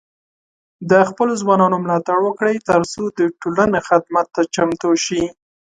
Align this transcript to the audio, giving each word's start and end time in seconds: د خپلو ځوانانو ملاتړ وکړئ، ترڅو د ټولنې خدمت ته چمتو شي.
د 0.89 0.93
خپلو 1.09 1.33
ځوانانو 1.41 1.77
ملاتړ 1.83 2.17
وکړئ، 2.23 2.55
ترڅو 2.69 3.03
د 3.17 3.19
ټولنې 3.41 3.79
خدمت 3.87 4.27
ته 4.35 4.41
چمتو 4.55 4.89
شي. 5.05 5.23